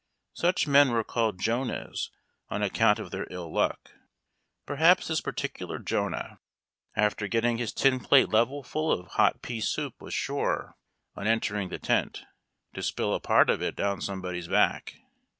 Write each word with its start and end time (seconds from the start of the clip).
Such 0.33 0.65
men 0.65 0.89
were 0.89 1.03
called 1.03 1.39
"Jonahs" 1.39 2.09
on 2.49 2.63
account 2.63 2.97
of 2.97 3.11
their 3.11 3.27
ill 3.29 3.53
luck. 3.53 3.91
Perhaps 4.65 5.09
this 5.09 5.21
particular 5.21 5.77
Jonah 5.77 6.39
after 6.95 7.27
getting 7.27 7.57
92 7.57 7.59
HARD 7.59 7.59
TACK 7.59 7.85
AND 7.85 7.93
COFFEE. 7.93 7.93
his 7.93 8.01
tin 8.01 8.09
plate 8.09 8.29
level 8.35 8.63
full 8.63 8.91
of 8.91 9.07
hot 9.11 9.43
pea 9.43 9.61
soup 9.61 10.01
was 10.01 10.15
sure, 10.15 10.75
on 11.15 11.27
entering 11.27 11.69
the 11.69 11.77
tent, 11.77 12.23
to 12.73 12.81
spill 12.81 13.13
a 13.13 13.19
part 13.19 13.51
of 13.51 13.61
it 13.61 13.75
down 13.75 14.01
somebody's 14.01 14.47
back. 14.47 14.95